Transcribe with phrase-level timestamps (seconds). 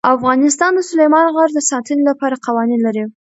[0.15, 3.03] افغانستان د سلیمان غر د ساتنې لپاره قوانین لري.